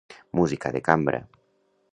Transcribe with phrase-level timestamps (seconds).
[0.37, 1.19] Música de cambra.